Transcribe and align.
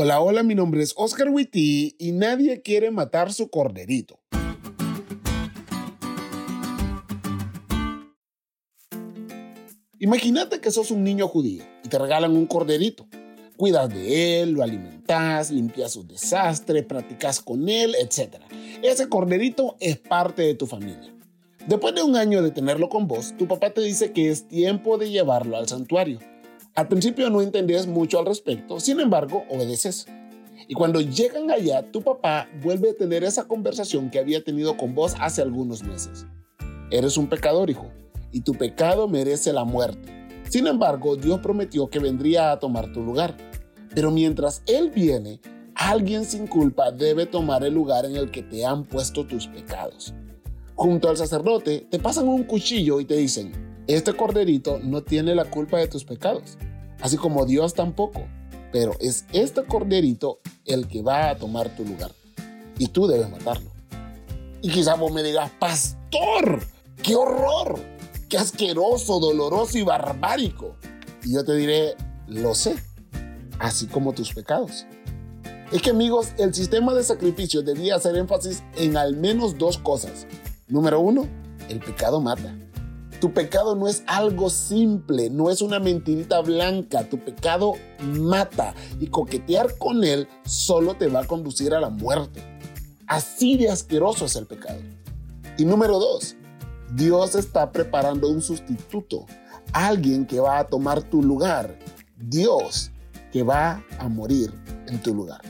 Hola, 0.00 0.20
hola, 0.20 0.44
mi 0.44 0.54
nombre 0.54 0.80
es 0.80 0.94
Oscar 0.96 1.28
Witty 1.28 1.96
y 1.98 2.12
nadie 2.12 2.62
quiere 2.62 2.92
matar 2.92 3.32
su 3.32 3.50
corderito. 3.50 4.20
Imagínate 9.98 10.60
que 10.60 10.70
sos 10.70 10.92
un 10.92 11.02
niño 11.02 11.26
judío 11.26 11.64
y 11.82 11.88
te 11.88 11.98
regalan 11.98 12.36
un 12.36 12.46
corderito. 12.46 13.08
Cuidas 13.56 13.88
de 13.88 14.40
él, 14.40 14.52
lo 14.52 14.62
alimentas, 14.62 15.50
limpias 15.50 15.94
su 15.94 16.06
desastre, 16.06 16.84
practicas 16.84 17.40
con 17.40 17.68
él, 17.68 17.96
etc. 18.00 18.36
Ese 18.84 19.08
corderito 19.08 19.76
es 19.80 19.98
parte 19.98 20.42
de 20.42 20.54
tu 20.54 20.68
familia. 20.68 21.12
Después 21.66 21.92
de 21.96 22.04
un 22.04 22.14
año 22.14 22.40
de 22.40 22.52
tenerlo 22.52 22.88
con 22.88 23.08
vos, 23.08 23.34
tu 23.36 23.48
papá 23.48 23.70
te 23.70 23.80
dice 23.80 24.12
que 24.12 24.30
es 24.30 24.46
tiempo 24.46 24.96
de 24.96 25.10
llevarlo 25.10 25.56
al 25.56 25.66
santuario. 25.66 26.20
Al 26.78 26.86
principio 26.86 27.28
no 27.28 27.42
entendés 27.42 27.88
mucho 27.88 28.20
al 28.20 28.26
respecto, 28.26 28.78
sin 28.78 29.00
embargo, 29.00 29.42
obedeces. 29.50 30.06
Y 30.68 30.74
cuando 30.74 31.00
llegan 31.00 31.50
allá, 31.50 31.82
tu 31.90 32.02
papá 32.02 32.48
vuelve 32.62 32.90
a 32.90 32.94
tener 32.94 33.24
esa 33.24 33.48
conversación 33.48 34.10
que 34.10 34.20
había 34.20 34.44
tenido 34.44 34.76
con 34.76 34.94
vos 34.94 35.16
hace 35.18 35.42
algunos 35.42 35.82
meses. 35.82 36.24
Eres 36.92 37.16
un 37.16 37.26
pecador, 37.26 37.68
hijo, 37.68 37.90
y 38.30 38.42
tu 38.42 38.52
pecado 38.52 39.08
merece 39.08 39.52
la 39.52 39.64
muerte. 39.64 40.28
Sin 40.48 40.68
embargo, 40.68 41.16
Dios 41.16 41.40
prometió 41.40 41.90
que 41.90 41.98
vendría 41.98 42.52
a 42.52 42.60
tomar 42.60 42.92
tu 42.92 43.02
lugar. 43.02 43.36
Pero 43.92 44.12
mientras 44.12 44.62
Él 44.66 44.92
viene, 44.94 45.40
alguien 45.74 46.24
sin 46.24 46.46
culpa 46.46 46.92
debe 46.92 47.26
tomar 47.26 47.64
el 47.64 47.74
lugar 47.74 48.04
en 48.04 48.14
el 48.14 48.30
que 48.30 48.44
te 48.44 48.64
han 48.64 48.84
puesto 48.84 49.26
tus 49.26 49.48
pecados. 49.48 50.14
Junto 50.76 51.08
al 51.08 51.16
sacerdote 51.16 51.88
te 51.90 51.98
pasan 51.98 52.28
un 52.28 52.44
cuchillo 52.44 53.00
y 53.00 53.04
te 53.04 53.16
dicen, 53.16 53.68
este 53.88 54.12
corderito 54.12 54.78
no 54.82 55.02
tiene 55.02 55.34
la 55.34 55.46
culpa 55.46 55.78
de 55.78 55.88
tus 55.88 56.04
pecados 56.04 56.56
así 57.00 57.16
como 57.16 57.46
Dios 57.46 57.74
tampoco. 57.74 58.26
Pero 58.72 58.94
es 59.00 59.24
este 59.32 59.64
corderito 59.64 60.40
el 60.66 60.88
que 60.88 61.02
va 61.02 61.30
a 61.30 61.38
tomar 61.38 61.74
tu 61.74 61.84
lugar. 61.84 62.12
Y 62.78 62.88
tú 62.88 63.06
debes 63.06 63.30
matarlo. 63.30 63.70
Y 64.60 64.70
quizás 64.70 64.98
vos 64.98 65.10
me 65.10 65.22
digas, 65.22 65.50
pastor, 65.58 66.60
qué 67.02 67.14
horror, 67.14 67.78
qué 68.28 68.36
asqueroso, 68.36 69.20
doloroso 69.20 69.78
y 69.78 69.82
barbárico. 69.82 70.76
Y 71.24 71.34
yo 71.34 71.44
te 71.44 71.54
diré, 71.54 71.94
lo 72.26 72.54
sé, 72.54 72.76
así 73.58 73.86
como 73.86 74.12
tus 74.12 74.34
pecados. 74.34 74.84
Es 75.72 75.82
que 75.82 75.90
amigos, 75.90 76.28
el 76.38 76.54
sistema 76.54 76.94
de 76.94 77.04
sacrificio 77.04 77.62
debía 77.62 77.96
hacer 77.96 78.16
énfasis 78.16 78.62
en 78.76 78.96
al 78.96 79.16
menos 79.16 79.56
dos 79.56 79.78
cosas. 79.78 80.26
Número 80.66 81.00
uno, 81.00 81.26
el 81.68 81.78
pecado 81.80 82.20
mata. 82.20 82.54
Tu 83.20 83.32
pecado 83.32 83.74
no 83.74 83.88
es 83.88 84.04
algo 84.06 84.48
simple, 84.48 85.28
no 85.28 85.50
es 85.50 85.60
una 85.60 85.80
mentirita 85.80 86.40
blanca. 86.40 87.08
Tu 87.08 87.18
pecado 87.18 87.74
mata 88.00 88.74
y 89.00 89.08
coquetear 89.08 89.76
con 89.76 90.04
él 90.04 90.28
solo 90.44 90.94
te 90.94 91.08
va 91.08 91.20
a 91.20 91.26
conducir 91.26 91.74
a 91.74 91.80
la 91.80 91.90
muerte. 91.90 92.42
Así 93.08 93.56
de 93.56 93.70
asqueroso 93.70 94.26
es 94.26 94.36
el 94.36 94.46
pecado. 94.46 94.80
Y 95.56 95.64
número 95.64 95.98
dos, 95.98 96.36
Dios 96.94 97.34
está 97.34 97.72
preparando 97.72 98.28
un 98.28 98.40
sustituto, 98.40 99.26
alguien 99.72 100.24
que 100.24 100.38
va 100.38 100.60
a 100.60 100.66
tomar 100.68 101.02
tu 101.02 101.22
lugar, 101.22 101.76
Dios 102.16 102.92
que 103.32 103.42
va 103.42 103.82
a 103.98 104.08
morir 104.08 104.52
en 104.86 105.02
tu 105.02 105.14
lugar. 105.14 105.40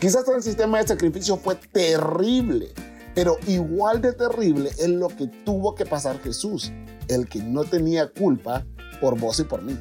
Quizás 0.00 0.28
el 0.28 0.42
sistema 0.42 0.78
de 0.78 0.88
sacrificio 0.88 1.36
fue 1.36 1.54
terrible, 1.54 2.72
pero 3.16 3.38
igual 3.46 4.02
de 4.02 4.12
terrible 4.12 4.68
es 4.76 4.90
lo 4.90 5.08
que 5.08 5.26
tuvo 5.26 5.74
que 5.74 5.86
pasar 5.86 6.20
Jesús, 6.20 6.70
el 7.08 7.26
que 7.26 7.42
no 7.42 7.64
tenía 7.64 8.12
culpa 8.12 8.66
por 9.00 9.18
vos 9.18 9.40
y 9.40 9.44
por 9.44 9.62
mí. 9.62 9.74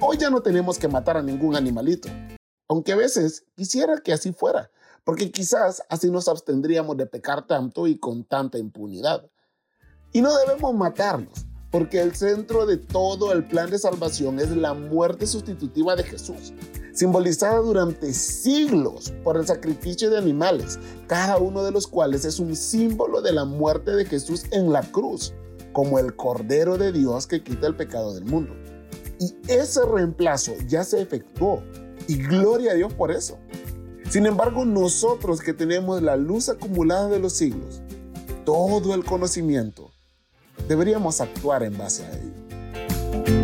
Hoy 0.00 0.18
ya 0.18 0.28
no 0.28 0.42
tenemos 0.42 0.78
que 0.78 0.86
matar 0.86 1.16
a 1.16 1.22
ningún 1.22 1.56
animalito, 1.56 2.10
aunque 2.68 2.92
a 2.92 2.96
veces 2.96 3.46
quisiera 3.56 3.96
que 3.96 4.12
así 4.12 4.30
fuera, 4.30 4.70
porque 5.04 5.30
quizás 5.30 5.82
así 5.88 6.10
nos 6.10 6.28
abstendríamos 6.28 6.98
de 6.98 7.06
pecar 7.06 7.46
tanto 7.46 7.86
y 7.86 7.98
con 7.98 8.24
tanta 8.24 8.58
impunidad. 8.58 9.26
Y 10.12 10.20
no 10.20 10.36
debemos 10.36 10.74
matarnos, 10.74 11.46
porque 11.70 12.02
el 12.02 12.14
centro 12.14 12.66
de 12.66 12.76
todo 12.76 13.32
el 13.32 13.44
plan 13.44 13.70
de 13.70 13.78
salvación 13.78 14.38
es 14.38 14.50
la 14.50 14.74
muerte 14.74 15.26
sustitutiva 15.26 15.96
de 15.96 16.02
Jesús 16.02 16.52
simbolizada 16.94 17.58
durante 17.58 18.14
siglos 18.14 19.12
por 19.22 19.36
el 19.36 19.46
sacrificio 19.46 20.08
de 20.10 20.18
animales, 20.18 20.78
cada 21.06 21.36
uno 21.36 21.62
de 21.64 21.72
los 21.72 21.86
cuales 21.86 22.24
es 22.24 22.38
un 22.38 22.56
símbolo 22.56 23.20
de 23.20 23.32
la 23.32 23.44
muerte 23.44 23.90
de 23.90 24.06
Jesús 24.06 24.44
en 24.52 24.72
la 24.72 24.82
cruz, 24.82 25.34
como 25.72 25.98
el 25.98 26.14
Cordero 26.14 26.78
de 26.78 26.92
Dios 26.92 27.26
que 27.26 27.42
quita 27.42 27.66
el 27.66 27.76
pecado 27.76 28.14
del 28.14 28.24
mundo. 28.24 28.54
Y 29.18 29.34
ese 29.48 29.84
reemplazo 29.84 30.52
ya 30.66 30.84
se 30.84 31.02
efectuó, 31.02 31.62
y 32.06 32.16
gloria 32.16 32.72
a 32.72 32.74
Dios 32.74 32.94
por 32.94 33.10
eso. 33.10 33.38
Sin 34.08 34.26
embargo, 34.26 34.64
nosotros 34.64 35.40
que 35.40 35.52
tenemos 35.52 36.00
la 36.00 36.16
luz 36.16 36.48
acumulada 36.48 37.08
de 37.08 37.18
los 37.18 37.32
siglos, 37.32 37.82
todo 38.44 38.94
el 38.94 39.04
conocimiento, 39.04 39.90
deberíamos 40.68 41.20
actuar 41.20 41.64
en 41.64 41.76
base 41.76 42.04
a 42.04 42.12
ello. 42.12 43.43